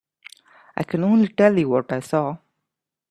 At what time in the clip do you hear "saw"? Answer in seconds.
1.99-2.37